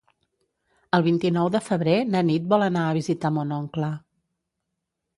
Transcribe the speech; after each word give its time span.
El 0.99 1.05
vint-i-nou 1.07 1.51
de 1.57 1.61
febrer 1.67 1.95
na 2.15 2.23
Nit 2.31 2.49
vol 2.57 2.67
anar 2.71 2.89
a 2.89 2.99
visitar 3.01 3.35
mon 3.39 3.57
oncle. 3.63 3.95